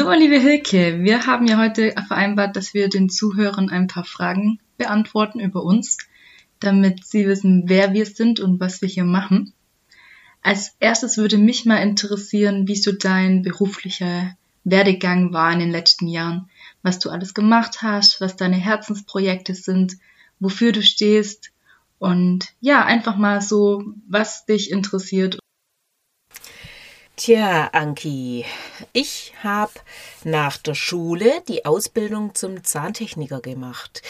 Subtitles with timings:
[0.00, 4.58] So, liebe Hilke, wir haben ja heute vereinbart, dass wir den Zuhörern ein paar Fragen
[4.78, 5.98] beantworten über uns,
[6.58, 9.52] damit sie wissen, wer wir sind und was wir hier machen.
[10.40, 14.34] Als erstes würde mich mal interessieren, wie so dein beruflicher
[14.64, 16.48] Werdegang war in den letzten Jahren,
[16.82, 19.98] was du alles gemacht hast, was deine Herzensprojekte sind,
[20.38, 21.52] wofür du stehst
[21.98, 25.38] und ja, einfach mal so, was dich interessiert
[27.22, 28.46] Tja, Anki,
[28.94, 29.72] ich habe
[30.24, 34.00] nach der Schule die Ausbildung zum Zahntechniker gemacht.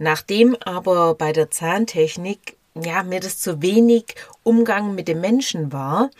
[0.00, 6.10] Nachdem aber bei der Zahntechnik ja mir das zu wenig Umgang mit den Menschen war,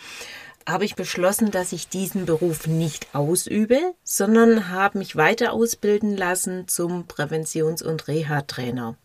[0.68, 6.68] habe ich beschlossen, dass ich diesen Beruf nicht ausübe, sondern habe mich weiter ausbilden lassen
[6.68, 8.96] zum Präventions- und Reha-Trainer.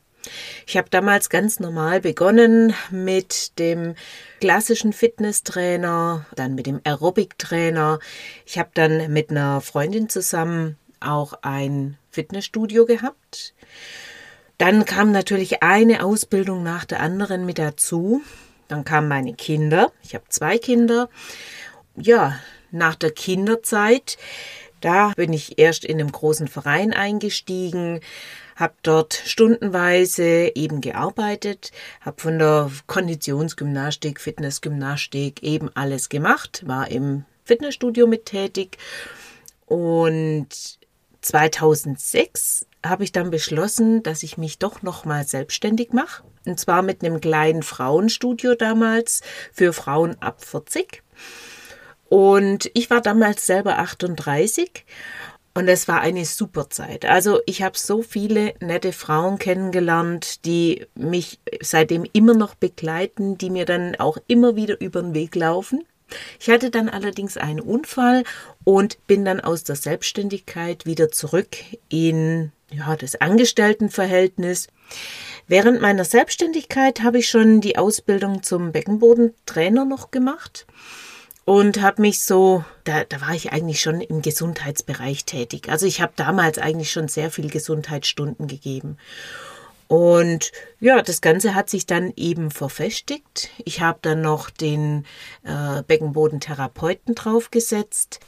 [0.68, 3.96] Ich habe damals ganz normal begonnen mit dem
[4.40, 8.00] klassischen Fitnesstrainer, dann mit dem Aerobic-Trainer.
[8.46, 13.54] Ich habe dann mit einer Freundin zusammen auch ein Fitnessstudio gehabt.
[14.58, 18.22] Dann kam natürlich eine Ausbildung nach der anderen mit dazu.
[18.68, 19.92] Dann kamen meine Kinder.
[20.04, 21.10] Ich habe zwei Kinder.
[21.96, 24.18] Ja, nach der Kinderzeit,
[24.80, 28.00] da bin ich erst in einem großen Verein eingestiegen,
[28.56, 31.72] habe dort stundenweise eben gearbeitet,
[32.02, 38.78] habe von der Konditionsgymnastik, Fitnessgymnastik eben alles gemacht, war im Fitnessstudio mit tätig.
[39.66, 40.48] Und
[41.22, 46.82] 2006 habe ich dann beschlossen, dass ich mich doch noch mal selbstständig mache und zwar
[46.82, 49.22] mit einem kleinen Frauenstudio damals
[49.54, 51.04] für Frauen ab 40.
[52.10, 54.86] Und ich war damals selber 38
[55.54, 57.06] und es war eine super Zeit.
[57.06, 63.50] Also ich habe so viele nette Frauen kennengelernt, die mich seitdem immer noch begleiten, die
[63.50, 65.84] mir dann auch immer wieder über den Weg laufen.
[66.40, 68.24] Ich hatte dann allerdings einen Unfall
[68.64, 71.58] und bin dann aus der Selbstständigkeit wieder zurück
[71.90, 74.68] in ja, das Angestelltenverhältnis.
[75.48, 80.66] Während meiner Selbstständigkeit habe ich schon die Ausbildung zum Beckenbodentrainer noch gemacht
[81.46, 85.70] und habe mich so, da, da war ich eigentlich schon im Gesundheitsbereich tätig.
[85.70, 88.98] Also ich habe damals eigentlich schon sehr viel Gesundheitsstunden gegeben.
[89.88, 93.50] Und ja, das Ganze hat sich dann eben verfestigt.
[93.66, 95.06] Ich habe dann noch den
[95.44, 98.22] äh, Beckenbodentherapeuten draufgesetzt.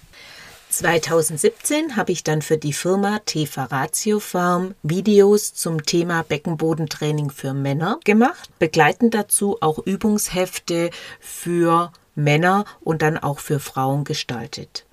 [0.71, 7.53] 2017 habe ich dann für die Firma Teva Ratio Farm Videos zum Thema Beckenbodentraining für
[7.53, 14.85] Männer gemacht, begleitend dazu auch Übungshefte für Männer und dann auch für Frauen gestaltet.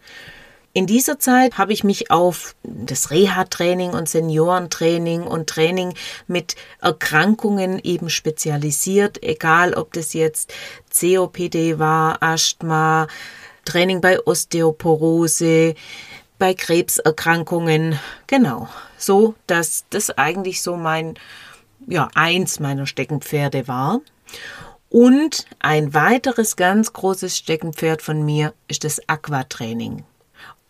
[0.72, 5.94] In dieser Zeit habe ich mich auf das Reha-Training und Seniorentraining und Training
[6.28, 10.54] mit Erkrankungen eben spezialisiert, egal ob das jetzt
[10.96, 13.08] COPD war, Asthma,
[13.64, 15.74] Training bei Osteoporose,
[16.38, 17.98] bei Krebserkrankungen,
[18.28, 21.18] genau, so dass das eigentlich so mein
[21.88, 24.00] ja eins meiner Steckenpferde war.
[24.90, 30.04] Und ein weiteres ganz großes Steckenpferd von mir ist das Aquatraining.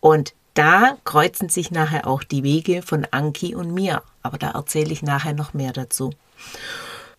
[0.01, 4.03] Und da kreuzen sich nachher auch die Wege von Anki und mir.
[4.23, 6.13] Aber da erzähle ich nachher noch mehr dazu.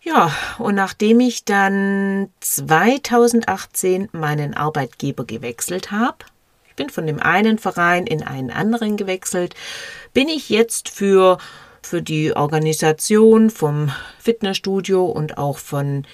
[0.00, 6.18] Ja, und nachdem ich dann 2018 meinen Arbeitgeber gewechselt habe,
[6.68, 9.54] ich bin von dem einen Verein in einen anderen gewechselt,
[10.14, 11.38] bin ich jetzt für,
[11.82, 16.06] für die Organisation vom Fitnessstudio und auch von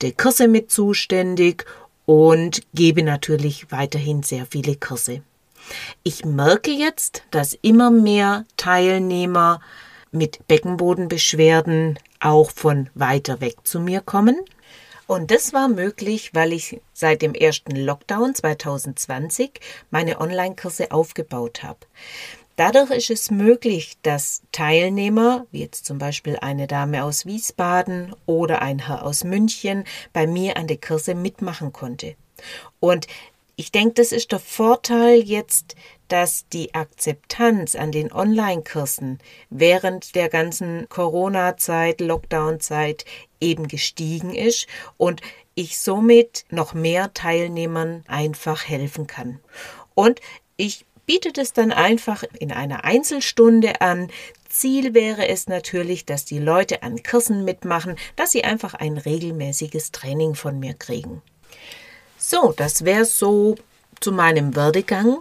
[0.00, 1.64] der Kurse mit zuständig
[2.06, 5.22] und gebe natürlich weiterhin sehr viele Kurse.
[6.02, 9.60] Ich merke jetzt, dass immer mehr Teilnehmer
[10.10, 14.36] mit Beckenbodenbeschwerden auch von weiter weg zu mir kommen.
[15.06, 19.60] Und das war möglich, weil ich seit dem ersten Lockdown 2020
[19.90, 21.80] meine Online-Kurse aufgebaut habe.
[22.56, 28.60] Dadurch ist es möglich, dass Teilnehmer, wie jetzt zum Beispiel eine Dame aus Wiesbaden oder
[28.60, 32.14] ein Herr aus München, bei mir an der Kurse mitmachen konnte.
[32.78, 33.06] Und
[33.56, 35.76] ich denke, das ist der Vorteil jetzt,
[36.08, 39.18] dass die Akzeptanz an den Online-Kursen
[39.48, 43.04] während der ganzen Corona-Zeit, Lockdown-Zeit
[43.40, 44.66] eben gestiegen ist
[44.98, 45.22] und
[45.54, 49.40] ich somit noch mehr Teilnehmern einfach helfen kann.
[49.94, 50.20] Und
[50.56, 54.08] ich bietet es dann einfach in einer Einzelstunde an.
[54.48, 59.92] Ziel wäre es natürlich, dass die Leute an Kursen mitmachen, dass sie einfach ein regelmäßiges
[59.92, 61.20] Training von mir kriegen.
[62.16, 63.56] So, das wäre so
[64.00, 65.18] zu meinem Werdegang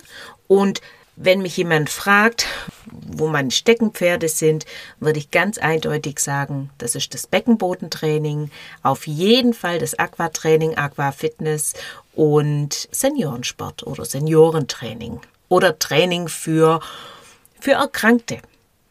[0.48, 0.80] und
[1.18, 2.48] wenn mich jemand fragt,
[2.86, 4.66] wo meine Steckenpferde sind,
[5.02, 8.50] würde ich ganz eindeutig sagen, das ist das Beckenbodentraining,
[8.82, 11.74] auf jeden Fall das Aquatraining, Aquafitness
[12.16, 15.20] und Seniorensport oder Seniorentraining.
[15.51, 16.80] Oder Training für,
[17.59, 18.38] für Erkrankte.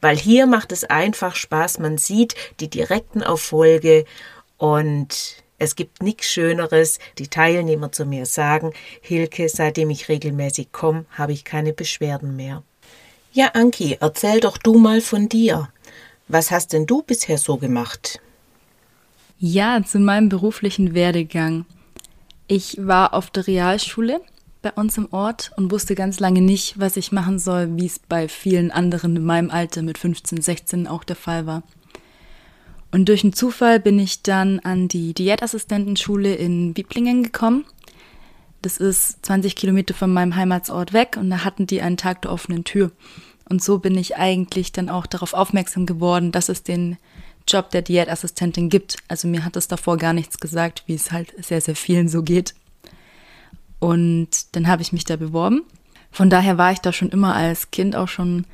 [0.02, 4.04] Weil hier macht es einfach Spaß, man sieht die direkten Erfolge
[4.58, 6.98] und es gibt nichts Schöneres.
[7.18, 12.62] Die Teilnehmer zu mir sagen, Hilke, seitdem ich regelmäßig komme, habe ich keine Beschwerden mehr.
[13.32, 15.70] Ja, Anki, erzähl doch du mal von dir.
[16.28, 18.20] Was hast denn du bisher so gemacht?
[19.38, 21.64] Ja, zu meinem beruflichen Werdegang.
[22.48, 24.20] Ich war auf der Realschule
[24.62, 27.98] bei uns im Ort und wusste ganz lange nicht, was ich machen soll, wie es
[27.98, 31.62] bei vielen anderen in meinem Alter mit 15, 16 auch der Fall war.
[32.92, 37.64] Und durch einen Zufall bin ich dann an die Diätassistentenschule in Wieblingen gekommen.
[38.62, 42.32] Das ist 20 Kilometer von meinem Heimatsort weg und da hatten die einen Tag der
[42.32, 42.90] offenen Tür.
[43.48, 46.98] Und so bin ich eigentlich dann auch darauf aufmerksam geworden, dass es den
[47.48, 48.98] Job der Diätassistentin gibt.
[49.08, 52.22] Also mir hat es davor gar nichts gesagt, wie es halt sehr, sehr vielen so
[52.22, 52.54] geht.
[53.80, 55.62] Und dann habe ich mich da beworben.
[56.12, 58.44] Von daher war ich da schon immer als Kind auch schon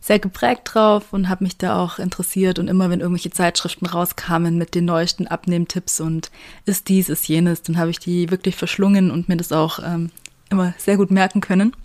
[0.00, 4.56] sehr geprägt drauf und habe mich da auch interessiert und immer wenn irgendwelche Zeitschriften rauskamen
[4.56, 6.30] mit den neuesten Abnehmtipps und
[6.64, 10.10] ist dies, ist jenes, dann habe ich die wirklich verschlungen und mir das auch ähm,
[10.48, 11.76] immer sehr gut merken können.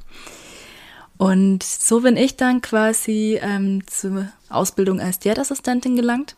[1.17, 6.35] Und so bin ich dann quasi ähm, zur Ausbildung als Diätassistentin gelangt.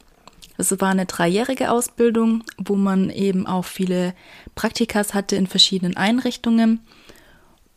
[0.58, 4.14] Das war eine dreijährige Ausbildung, wo man eben auch viele
[4.56, 6.82] Praktikas hatte in verschiedenen Einrichtungen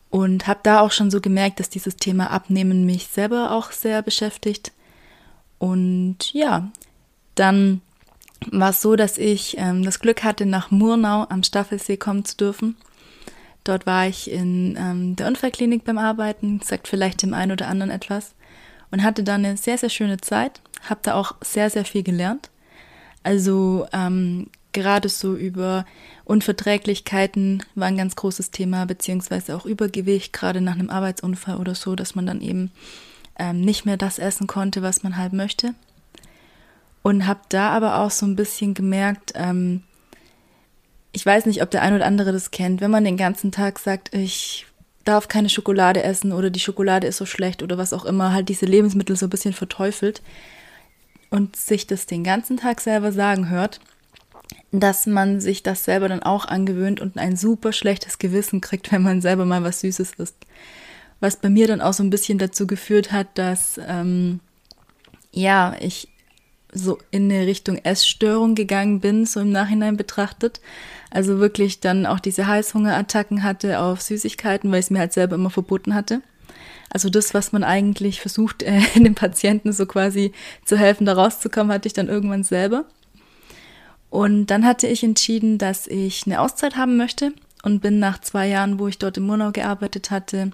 [0.09, 4.03] und habe da auch schon so gemerkt, dass dieses Thema Abnehmen mich selber auch sehr
[4.03, 4.73] beschäftigt.
[5.59, 6.71] Und ja,
[7.35, 7.81] dann
[8.51, 12.37] war es so, dass ich ähm, das Glück hatte, nach Murnau am Staffelsee kommen zu
[12.37, 12.77] dürfen.
[13.63, 17.91] Dort war ich in ähm, der Unfallklinik beim Arbeiten, sagt vielleicht dem einen oder anderen
[17.91, 18.35] etwas,
[18.91, 22.51] und hatte da eine sehr, sehr schöne Zeit, habe da auch sehr, sehr viel gelernt.
[23.23, 25.85] Also ähm, gerade so über
[26.25, 31.97] Unverträglichkeiten war ein ganz großes Thema, beziehungsweise auch Übergewicht, gerade nach einem Arbeitsunfall oder so,
[31.97, 32.71] dass man dann eben
[33.39, 35.75] ähm, nicht mehr das essen konnte, was man halt möchte.
[37.03, 39.83] Und habe da aber auch so ein bisschen gemerkt, ähm,
[41.13, 43.79] ich weiß nicht, ob der ein oder andere das kennt, wenn man den ganzen Tag
[43.79, 44.67] sagt, ich
[45.05, 48.49] darf keine Schokolade essen oder die Schokolade ist so schlecht oder was auch immer, halt
[48.49, 50.23] diese Lebensmittel so ein bisschen verteufelt,
[51.31, 53.81] und sich das den ganzen Tag selber sagen hört,
[54.73, 59.03] dass man sich das selber dann auch angewöhnt und ein super schlechtes Gewissen kriegt, wenn
[59.03, 60.37] man selber mal was Süßes isst.
[61.21, 64.41] Was bei mir dann auch so ein bisschen dazu geführt hat, dass ähm,
[65.33, 66.09] ja, ich
[66.73, 70.61] so in eine Richtung Essstörung gegangen bin, so im Nachhinein betrachtet.
[71.11, 75.35] Also wirklich dann auch diese Heißhungerattacken hatte auf Süßigkeiten, weil ich es mir halt selber
[75.35, 76.23] immer verboten hatte.
[76.93, 80.33] Also das, was man eigentlich versucht, äh, dem Patienten so quasi
[80.65, 82.85] zu helfen, da rauszukommen, hatte ich dann irgendwann selber.
[84.11, 87.33] Und dann hatte ich entschieden, dass ich eine Auszeit haben möchte
[87.63, 90.51] und bin nach zwei Jahren, wo ich dort im Murnau gearbeitet hatte,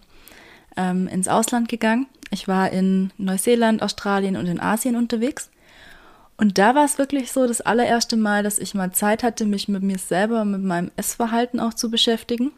[0.76, 2.06] ähm, ins Ausland gegangen.
[2.30, 5.50] Ich war in Neuseeland, Australien und in Asien unterwegs.
[6.36, 9.68] Und da war es wirklich so das allererste Mal, dass ich mal Zeit hatte, mich
[9.68, 12.52] mit mir selber, mit meinem Essverhalten auch zu beschäftigen.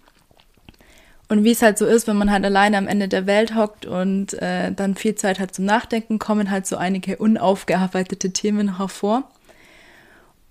[1.28, 3.84] Und wie es halt so ist, wenn man halt alleine am Ende der Welt hockt
[3.84, 9.30] und äh, dann viel Zeit hat zum Nachdenken, kommen halt so einige unaufgearbeitete Themen hervor.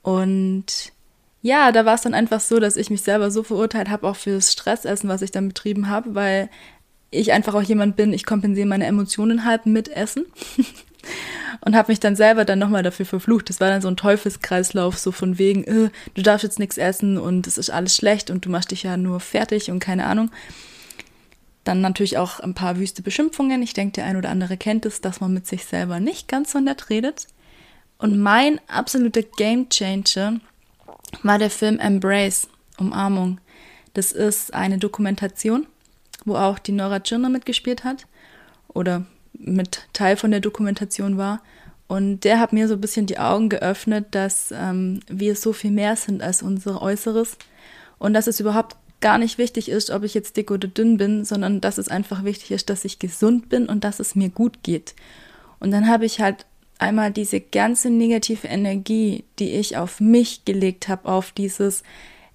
[0.04, 0.92] Und
[1.42, 4.16] ja, da war es dann einfach so, dass ich mich selber so verurteilt habe, auch
[4.16, 6.50] fürs Stressessen, was ich dann betrieben habe, weil
[7.10, 10.26] ich einfach auch jemand bin, ich kompensiere meine Emotionen halb mit Essen.
[11.62, 13.50] und habe mich dann selber dann nochmal dafür verflucht.
[13.50, 17.18] Das war dann so ein Teufelskreislauf, so von wegen, äh, du darfst jetzt nichts essen
[17.18, 20.32] und es ist alles schlecht und du machst dich ja nur fertig und keine Ahnung.
[21.64, 23.62] Dann natürlich auch ein paar wüste Beschimpfungen.
[23.62, 26.52] Ich denke, der ein oder andere kennt es, dass man mit sich selber nicht ganz
[26.52, 27.28] so nett redet.
[27.98, 30.40] Und mein absoluter Gamechanger
[31.24, 32.48] war der Film Embrace,
[32.78, 33.40] Umarmung.
[33.94, 35.68] Das ist eine Dokumentation,
[36.24, 38.06] wo auch die Nora Tschirner mitgespielt hat.
[38.70, 39.06] Oder
[39.38, 41.42] mit Teil von der Dokumentation war.
[41.88, 45.72] Und der hat mir so ein bisschen die Augen geöffnet, dass ähm, wir so viel
[45.72, 47.38] mehr sind als unser Äußeres
[47.98, 51.24] und dass es überhaupt gar nicht wichtig ist, ob ich jetzt dick oder dünn bin,
[51.24, 54.64] sondern dass es einfach wichtig ist, dass ich gesund bin und dass es mir gut
[54.64, 54.96] geht.
[55.60, 56.46] Und dann habe ich halt
[56.80, 61.84] einmal diese ganze negative Energie, die ich auf mich gelegt habe, auf dieses,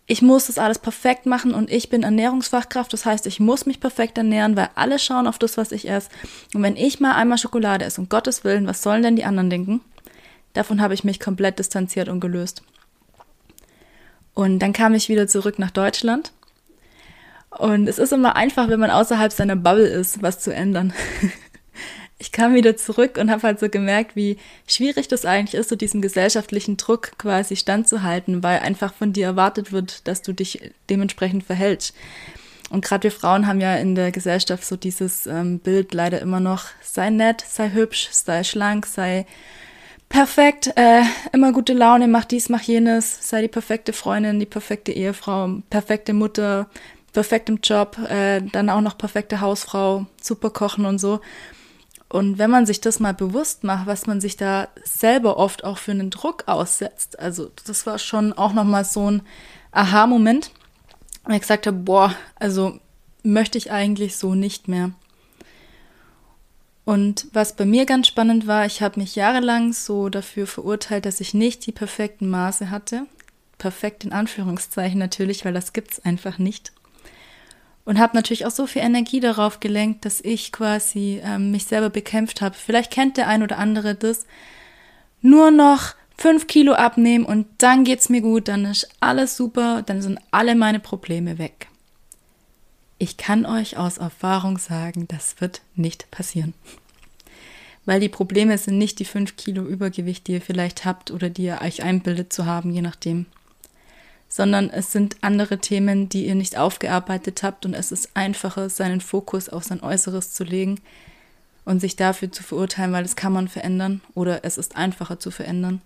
[0.07, 3.81] ich muss das alles perfekt machen und ich bin Ernährungsfachkraft, das heißt, ich muss mich
[3.81, 6.11] perfekt ernähren, weil alle schauen auf das, was ich esse.
[6.55, 9.51] Und wenn ich mal einmal Schokolade esse, um Gottes Willen, was sollen denn die anderen
[9.51, 9.81] denken?
[10.55, 12.63] Davon habe ich mich komplett distanziert und gelöst.
[14.35, 16.33] Und dann kam ich wieder zurück nach Deutschland.
[17.51, 20.93] Und es ist immer einfach, wenn man außerhalb seiner Bubble ist, was zu ändern.
[22.23, 24.37] ich kam wieder zurück und habe halt so gemerkt, wie
[24.69, 29.73] schwierig das eigentlich ist, so diesem gesellschaftlichen Druck quasi standzuhalten, weil einfach von dir erwartet
[29.73, 31.97] wird, dass du dich dementsprechend verhältst.
[32.71, 36.39] Und gerade wir Frauen haben ja in der Gesellschaft so dieses ähm, Bild leider immer
[36.39, 39.27] noch, sei nett, sei hübsch, sei schlank, sei
[40.09, 41.03] perfekt, äh,
[41.33, 46.13] immer gute Laune, mach dies, mach jenes, sei die perfekte Freundin, die perfekte Ehefrau, perfekte
[46.13, 46.71] Mutter,
[47.13, 51.21] perfekt im Job, äh, dann auch noch perfekte Hausfrau, super kochen und so.
[52.13, 55.79] Und wenn man sich das mal bewusst macht, was man sich da selber oft auch
[55.79, 59.23] für einen Druck aussetzt, also das war schon auch nochmal so ein
[59.71, 60.51] Aha-Moment,
[61.25, 62.79] wo ich gesagt habe, boah, also
[63.23, 64.91] möchte ich eigentlich so nicht mehr.
[66.85, 71.19] Und was bei mir ganz spannend war, ich habe mich jahrelang so dafür verurteilt, dass
[71.19, 73.07] ich nicht die perfekten Maße hatte.
[73.57, 76.73] Perfekt in Anführungszeichen natürlich, weil das gibt's einfach nicht
[77.85, 81.91] und habe natürlich auch so viel Energie darauf gelenkt, dass ich quasi ähm, mich selber
[81.91, 82.55] bekämpft habe.
[82.55, 84.27] Vielleicht kennt der ein oder andere das.
[85.21, 90.03] Nur noch fünf Kilo abnehmen und dann geht's mir gut, dann ist alles super, dann
[90.03, 91.69] sind alle meine Probleme weg.
[92.99, 96.55] Ich kann euch aus Erfahrung sagen, das wird nicht passieren.
[97.85, 101.45] Weil die Probleme sind nicht die fünf Kilo Übergewicht, die ihr vielleicht habt oder die
[101.45, 103.27] ihr euch einbildet zu haben, je nachdem
[104.35, 109.03] sondern es sind andere Themen, die ihr nicht aufgearbeitet habt und es ist einfacher, seinen
[109.03, 110.81] Fokus auf sein Äußeres zu legen
[111.67, 115.31] und sich dafür zu verurteilen, weil das kann man verändern oder es ist einfacher zu
[115.31, 115.83] verändern,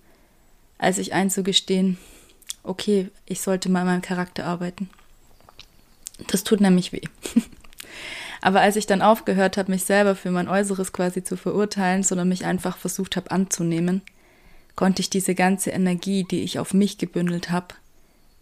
[0.79, 1.99] als sich einzugestehen,
[2.63, 4.91] okay, ich sollte mal an meinem Charakter arbeiten.
[6.29, 7.03] Das tut nämlich weh.
[8.43, 12.29] Aber als ich dann aufgehört habe, mich selber für mein Äußeres quasi zu verurteilen, sondern
[12.29, 14.03] mich einfach versucht habe anzunehmen,
[14.77, 17.75] konnte ich diese ganze Energie, die ich auf mich gebündelt habe,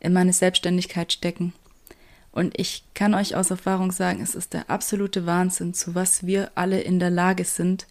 [0.05, 1.53] in meine Selbstständigkeit stecken.
[2.31, 6.51] Und ich kann euch aus Erfahrung sagen, es ist der absolute Wahnsinn, zu was wir
[6.57, 7.87] alle in der Lage sind,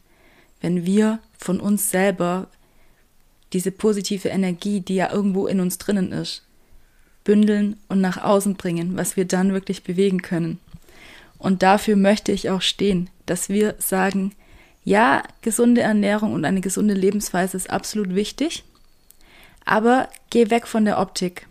[0.59, 2.47] wenn wir von uns selber
[3.53, 6.43] diese positive Energie, die ja irgendwo in uns drinnen ist,
[7.23, 10.59] bündeln und nach außen bringen, was wir dann wirklich bewegen können.
[11.37, 14.33] Und dafür möchte ich auch stehen, dass wir sagen,
[14.83, 18.63] ja, gesunde Ernährung und eine gesunde Lebensweise ist absolut wichtig,
[19.65, 21.47] aber geh weg von der Optik.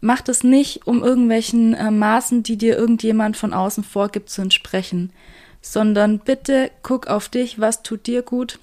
[0.00, 5.12] Mach das nicht, um irgendwelchen äh, Maßen, die dir irgendjemand von außen vorgibt, zu entsprechen,
[5.60, 8.58] sondern bitte guck auf dich, was tut dir gut,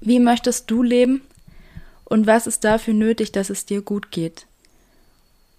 [0.00, 1.22] wie möchtest du leben
[2.04, 4.46] und was ist dafür nötig, dass es dir gut geht.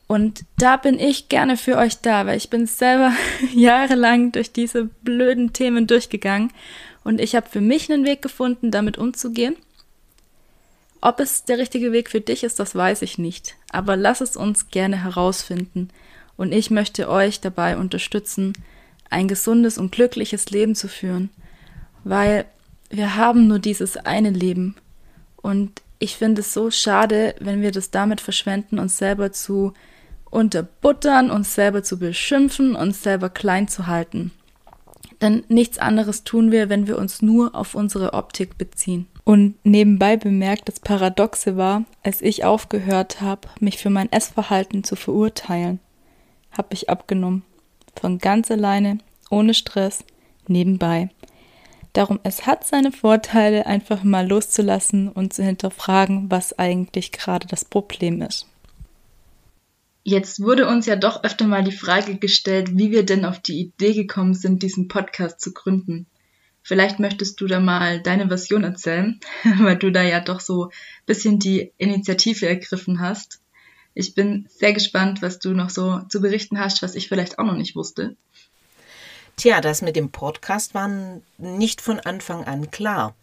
[0.08, 3.12] Und da bin ich gerne für euch da, weil ich bin selber
[3.54, 6.52] jahrelang durch diese blöden Themen durchgegangen
[7.04, 9.56] und ich habe für mich einen Weg gefunden, damit umzugehen.
[11.02, 13.56] Ob es der richtige Weg für dich ist, das weiß ich nicht.
[13.72, 15.90] Aber lass es uns gerne herausfinden.
[16.36, 18.54] Und ich möchte euch dabei unterstützen,
[19.10, 21.30] ein gesundes und glückliches Leben zu führen.
[22.04, 22.46] Weil
[22.90, 24.76] wir haben nur dieses eine Leben.
[25.38, 29.74] Und ich finde es so schade, wenn wir das damit verschwenden, uns selber zu
[30.30, 34.32] unterbuttern, uns selber zu beschimpfen, uns selber klein zu halten.
[35.22, 39.08] Denn nichts anderes tun wir, wenn wir uns nur auf unsere Optik beziehen.
[39.26, 44.96] Und nebenbei bemerkt, das Paradoxe war, als ich aufgehört habe, mich für mein Essverhalten zu
[44.96, 45.80] verurteilen,
[46.52, 47.44] habe ich abgenommen.
[48.00, 49.00] Von ganz alleine,
[49.30, 50.06] ohne Stress,
[50.48, 51.10] nebenbei.
[51.94, 57.66] Darum, es hat seine Vorteile, einfach mal loszulassen und zu hinterfragen, was eigentlich gerade das
[57.66, 58.48] Problem ist.
[60.10, 63.60] Jetzt wurde uns ja doch öfter mal die Frage gestellt, wie wir denn auf die
[63.60, 66.08] Idee gekommen sind, diesen Podcast zu gründen.
[66.64, 69.20] Vielleicht möchtest du da mal deine Version erzählen,
[69.60, 70.72] weil du da ja doch so ein
[71.06, 73.40] bisschen die Initiative ergriffen hast.
[73.94, 77.46] Ich bin sehr gespannt, was du noch so zu berichten hast, was ich vielleicht auch
[77.46, 78.16] noch nicht wusste.
[79.36, 80.90] Tja, das mit dem Podcast war
[81.38, 83.16] nicht von Anfang an klar.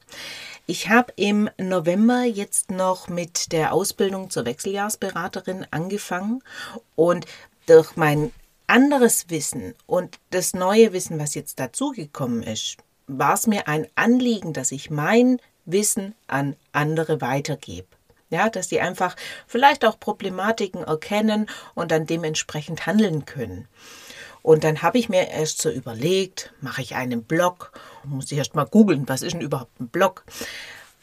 [0.69, 6.43] Ich habe im November jetzt noch mit der Ausbildung zur Wechseljahrsberaterin angefangen
[6.97, 7.25] und
[7.67, 8.33] durch mein
[8.67, 14.53] anderes Wissen und das neue Wissen, was jetzt dazugekommen ist, war es mir ein Anliegen,
[14.53, 17.87] dass ich mein Wissen an andere weitergebe.
[18.31, 19.15] Ja, dass die einfach
[19.47, 23.69] vielleicht auch Problematiken erkennen und dann dementsprechend handeln können.
[24.47, 27.73] Und dann habe ich mir erst so überlegt, mache ich einen Blog?
[28.05, 30.25] Muss ich erst mal googeln, was ist denn überhaupt ein Blog?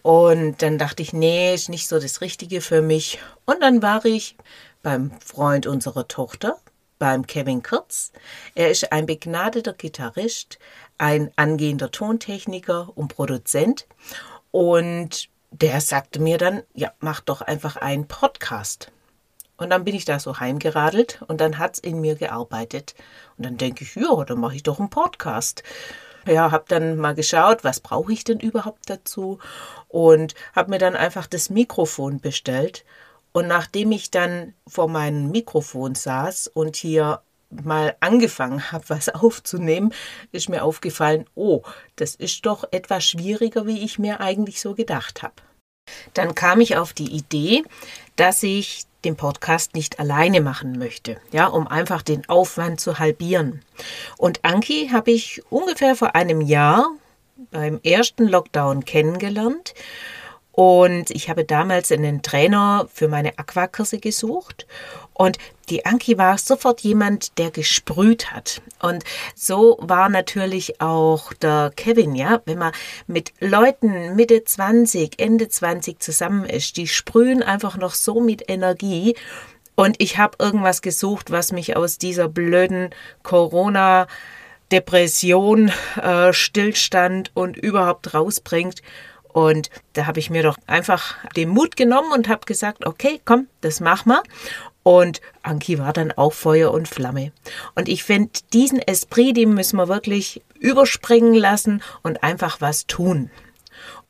[0.02, 3.20] Und dann dachte ich, nee, ist nicht so das Richtige für mich.
[3.44, 4.38] Und dann war ich
[4.82, 6.56] beim Freund unserer Tochter,
[7.00, 8.14] beim Kevin Kurz.
[8.56, 10.58] Er ist ein begnadeter Gitarrist,
[10.98, 13.88] ein angehender Tontechniker und Produzent.
[14.52, 18.90] Und der sagte mir dann, ja, mach doch einfach einen Podcast.
[19.58, 22.96] Und dann bin ich da so heimgeradelt und dann hat es in mir gearbeitet.
[23.38, 25.64] Und dann denke ich, ja, dann mache ich doch einen Podcast.
[26.26, 29.40] Ja, habe dann mal geschaut, was brauche ich denn überhaupt dazu
[29.90, 32.86] und habe mir dann einfach das Mikrofon bestellt.
[33.34, 39.94] Und nachdem ich dann vor meinem Mikrofon saß und hier mal angefangen habe, was aufzunehmen,
[40.32, 41.64] ist mir aufgefallen, oh,
[41.96, 45.36] das ist doch etwas schwieriger, wie ich mir eigentlich so gedacht habe.
[46.14, 47.64] Dann kam ich auf die Idee,
[48.16, 53.62] dass ich den Podcast nicht alleine machen möchte, ja, um einfach den Aufwand zu halbieren.
[54.18, 56.90] Und Anki habe ich ungefähr vor einem Jahr
[57.52, 59.74] beim ersten Lockdown kennengelernt
[60.56, 64.68] und ich habe damals einen Trainer für meine Aquakurse gesucht.
[65.12, 68.62] Und die Anki war sofort jemand, der gesprüht hat.
[68.80, 69.04] Und
[69.36, 72.42] so war natürlich auch der Kevin, ja.
[72.46, 72.72] Wenn man
[73.08, 79.16] mit Leuten Mitte 20, Ende 20 zusammen ist, die sprühen einfach noch so mit Energie.
[79.74, 82.92] Und ich habe irgendwas gesucht, was mich aus dieser blöden
[83.24, 84.08] Corona-
[84.72, 88.82] Depression, äh, Stillstand und überhaupt rausbringt.
[89.34, 93.48] Und da habe ich mir doch einfach den Mut genommen und habe gesagt, okay, komm,
[93.62, 94.24] das machen wir.
[94.84, 97.32] Und Anki war dann auch Feuer und Flamme.
[97.76, 103.32] Und ich finde, diesen Esprit, den müssen wir wirklich überspringen lassen und einfach was tun.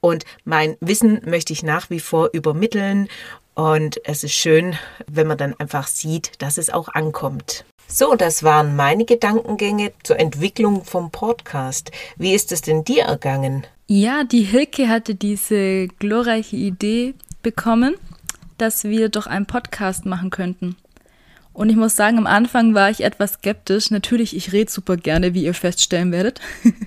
[0.02, 3.08] Und mein Wissen möchte ich nach wie vor übermitteln.
[3.54, 4.76] Und es ist schön,
[5.08, 7.66] wenn man dann einfach sieht, dass es auch ankommt.
[7.88, 11.92] So, das waren meine Gedankengänge zur Entwicklung vom Podcast.
[12.18, 13.68] Wie ist es denn dir ergangen?
[13.88, 17.96] Ja, die Hilke hatte diese glorreiche Idee bekommen,
[18.58, 20.78] dass wir doch einen Podcast machen könnten.
[21.52, 23.92] Und ich muss sagen, am Anfang war ich etwas skeptisch.
[23.92, 26.40] Natürlich, ich rede super gerne, wie ihr feststellen werdet.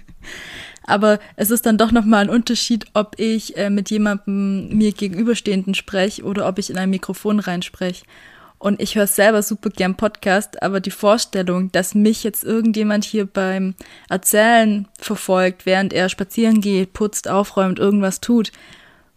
[0.86, 5.74] Aber es ist dann doch nochmal ein Unterschied, ob ich äh, mit jemandem mir gegenüberstehenden
[5.74, 8.04] spreche oder ob ich in ein Mikrofon reinspreche.
[8.58, 13.26] Und ich höre selber super gern Podcast, aber die Vorstellung, dass mich jetzt irgendjemand hier
[13.26, 13.74] beim
[14.08, 18.52] Erzählen verfolgt, während er spazieren geht, putzt, aufräumt, irgendwas tut,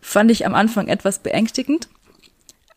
[0.02, 1.88] fand ich am Anfang etwas beängstigend.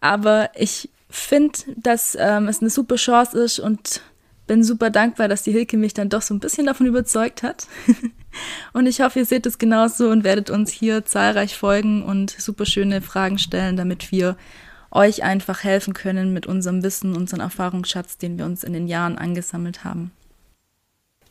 [0.01, 4.01] Aber ich finde, dass ähm, es eine super Chance ist und
[4.47, 7.67] bin super dankbar, dass die Hilke mich dann doch so ein bisschen davon überzeugt hat.
[8.73, 12.67] und ich hoffe, ihr seht es genauso und werdet uns hier zahlreich folgen und super
[12.67, 14.37] schöne Fragen stellen, damit wir
[14.93, 19.19] euch einfach helfen können mit unserem Wissen, unserem Erfahrungsschatz, den wir uns in den Jahren
[19.19, 20.13] angesammelt haben.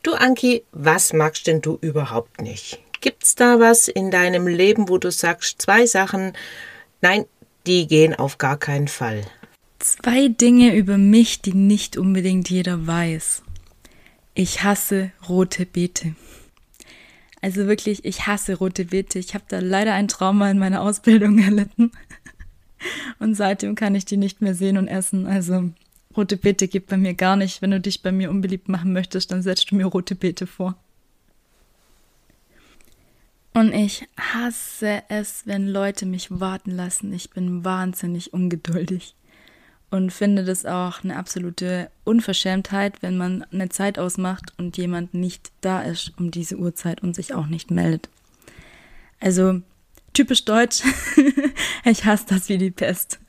[0.04, 2.80] Du Anki, was magst denn du überhaupt nicht?
[3.02, 6.34] Gibt's da was in deinem Leben, wo du sagst, zwei Sachen,
[7.02, 7.26] nein,
[7.68, 9.22] die gehen auf gar keinen Fall?
[9.80, 13.44] Zwei Dinge über mich, die nicht unbedingt jeder weiß.
[14.34, 16.16] Ich hasse rote Beete.
[17.42, 19.20] Also wirklich, ich hasse rote Beete.
[19.20, 21.92] Ich habe da leider ein Trauma in meiner Ausbildung erlitten.
[23.20, 25.28] Und seitdem kann ich die nicht mehr sehen und essen.
[25.28, 25.72] Also
[26.16, 27.62] rote Beete gibt bei mir gar nicht.
[27.62, 30.76] Wenn du dich bei mir unbeliebt machen möchtest, dann setzt du mir rote Beete vor.
[33.54, 37.12] Und ich hasse es, wenn Leute mich warten lassen.
[37.14, 39.14] Ich bin wahnsinnig ungeduldig
[39.90, 45.52] und finde das auch eine absolute Unverschämtheit, wenn man eine Zeit ausmacht und jemand nicht
[45.60, 48.10] da ist um diese Uhrzeit und sich auch nicht meldet.
[49.20, 49.62] Also
[50.14, 50.82] typisch deutsch.
[51.86, 53.20] ich hasse das wie die Pest.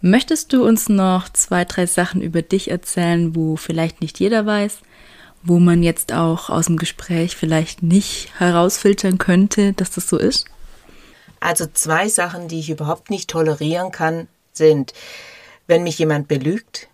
[0.00, 4.78] Möchtest du uns noch zwei, drei Sachen über dich erzählen, wo vielleicht nicht jeder weiß,
[5.44, 10.46] wo man jetzt auch aus dem Gespräch vielleicht nicht herausfiltern könnte, dass das so ist?
[11.38, 14.92] Also zwei Sachen, die ich überhaupt nicht tolerieren kann, sind,
[15.66, 16.88] wenn mich jemand belügt,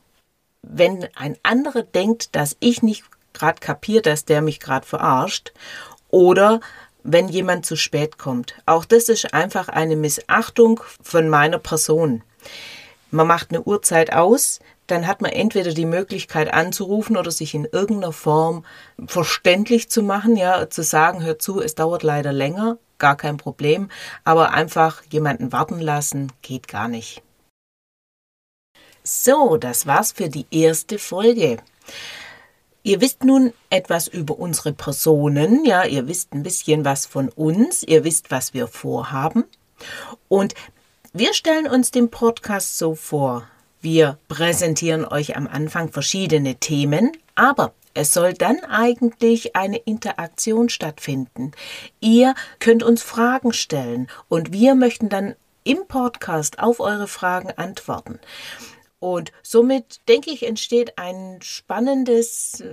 [0.63, 5.53] wenn ein anderer denkt, dass ich nicht gerade kapiere, dass der mich gerade verarscht,
[6.11, 6.61] oder
[7.11, 8.55] wenn jemand zu spät kommt.
[8.67, 12.23] Auch das ist einfach eine Missachtung von meiner Person.
[13.11, 17.65] Man macht eine Uhrzeit aus, dann hat man entweder die Möglichkeit anzurufen oder sich in
[17.65, 18.65] irgendeiner Form
[19.07, 23.91] verständlich zu machen, ja, zu sagen, hör zu, es dauert leider länger, gar kein Problem,
[24.25, 27.23] aber einfach jemanden warten lassen geht gar nicht.
[29.03, 31.59] So, das war's für die erste Folge.
[32.89, 37.83] Ihr wisst nun etwas über unsere Personen, ja, ihr wisst ein bisschen was von uns,
[37.83, 39.45] ihr wisst, was wir vorhaben.
[40.29, 40.55] Und
[41.13, 43.47] wir stellen uns den Podcast so vor.
[43.83, 51.53] Wir präsentieren euch am Anfang verschiedene Themen, aber es soll dann eigentlich eine Interaktion stattfinden.
[52.01, 58.19] Ihr könnt uns Fragen stellen und wir möchten dann im Podcast auf eure Fragen antworten.
[59.01, 62.65] Und somit, denke ich, entsteht ein spannendes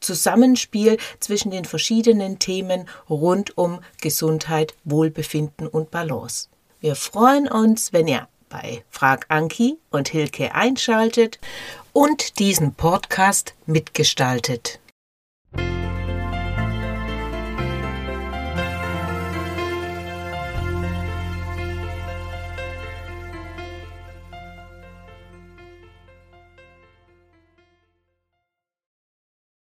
[0.00, 6.48] Zusammenspiel zwischen den verschiedenen Themen rund um Gesundheit, Wohlbefinden und Balance.
[6.80, 11.38] Wir freuen uns, wenn ihr bei Frag Anki und Hilke einschaltet
[11.92, 14.81] und diesen Podcast mitgestaltet.